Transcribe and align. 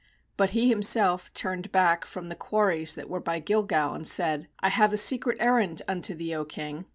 19But 0.39 0.49
he 0.49 0.71
him 0.71 0.81
self 0.81 1.31
turned 1.31 1.71
back 1.71 2.05
from 2.07 2.29
the 2.29 2.35
quarries 2.35 2.95
that 2.95 3.07
were 3.07 3.19
by 3.19 3.37
Gilgal, 3.37 3.93
and 3.93 4.07
said: 4.07 4.47
'I 4.61 4.69
have 4.69 4.93
a 4.93 4.97
secret 4.97 5.37
errand 5.39 5.83
unto 5.87 6.15
thee, 6.15 6.33
O 6.33 6.43
king.' 6.43 6.85